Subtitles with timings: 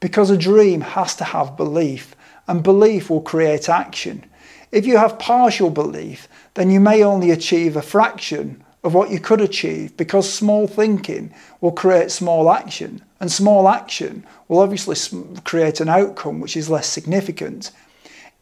[0.00, 2.14] Because a dream has to have belief,
[2.46, 4.24] and belief will create action.
[4.70, 9.18] If you have partial belief, then you may only achieve a fraction of what you
[9.18, 14.96] could achieve because small thinking will create small action, and small action will obviously
[15.44, 17.70] create an outcome which is less significant.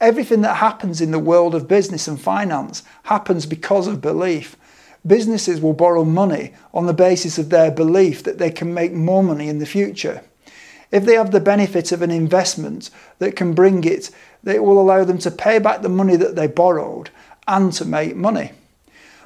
[0.02, 4.56] Everything that happens in the world of business and finance happens because of belief.
[5.06, 9.22] Businesses will borrow money on the basis of their belief that they can make more
[9.22, 10.20] money in the future.
[10.90, 14.10] If they have the benefit of an investment that can bring it,
[14.42, 17.10] that will allow them to pay back the money that they borrowed
[17.46, 18.50] and to make money.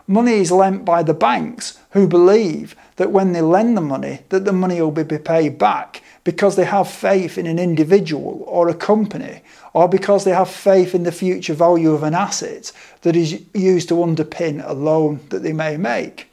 [0.07, 4.45] Money is lent by the banks who believe that when they lend the money, that
[4.45, 8.75] the money will be paid back because they have faith in an individual or a
[8.75, 9.43] company,
[9.75, 12.73] or because they have faith in the future value of an asset
[13.03, 16.29] that is used to underpin a loan that they may make.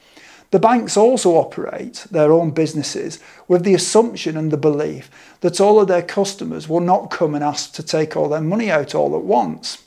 [0.52, 5.10] The banks also operate their own businesses with the assumption and the belief
[5.42, 8.70] that all of their customers will not come and ask to take all their money
[8.70, 9.83] out all at once.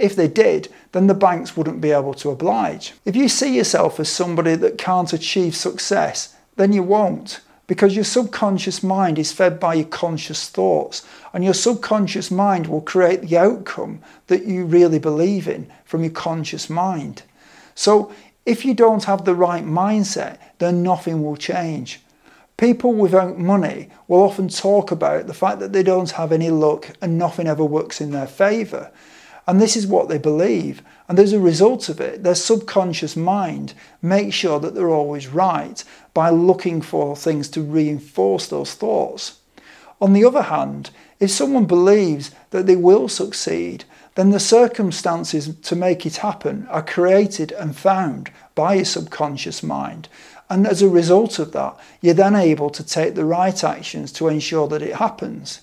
[0.00, 2.94] If they did, then the banks wouldn't be able to oblige.
[3.04, 8.04] If you see yourself as somebody that can't achieve success, then you won't because your
[8.04, 13.38] subconscious mind is fed by your conscious thoughts, and your subconscious mind will create the
[13.38, 17.22] outcome that you really believe in from your conscious mind.
[17.76, 18.12] So,
[18.44, 22.00] if you don't have the right mindset, then nothing will change.
[22.56, 26.90] People without money will often talk about the fact that they don't have any luck
[27.00, 28.90] and nothing ever works in their favour.
[29.50, 30.80] And this is what they believe.
[31.08, 35.82] And as a result of it, their subconscious mind makes sure that they're always right
[36.14, 39.40] by looking for things to reinforce those thoughts.
[40.00, 43.82] On the other hand, if someone believes that they will succeed,
[44.14, 50.08] then the circumstances to make it happen are created and found by your subconscious mind.
[50.48, 54.28] And as a result of that, you're then able to take the right actions to
[54.28, 55.62] ensure that it happens.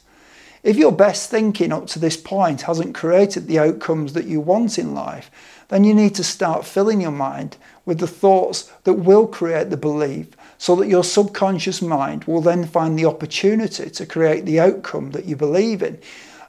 [0.64, 4.80] If your best thinking up to this point hasn't created the outcomes that you want
[4.80, 5.32] in life,
[5.70, 9.78] then you need to start filling your mind with the thoughts that will create the
[9.78, 15.12] belief so that your subconscious mind will then find the opportunity to create the outcome
[15.12, 16.00] that you believe in.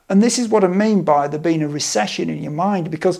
[0.09, 3.19] And this is what I mean by there being a recession in your mind because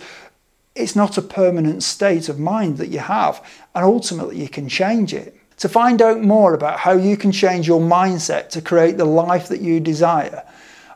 [0.75, 3.45] it's not a permanent state of mind that you have,
[3.75, 5.35] and ultimately you can change it.
[5.57, 9.49] To find out more about how you can change your mindset to create the life
[9.49, 10.45] that you desire,